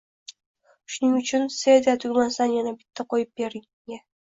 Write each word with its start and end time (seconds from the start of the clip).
shuning 0.93 1.13
uchun 1.19 1.47
Seda 1.57 1.95
tugmasidan 2.07 2.59
yana 2.59 2.77
bitta 2.83 3.11
qo‘yib 3.17 3.35
bering 3.41 3.69
menga 3.73 4.07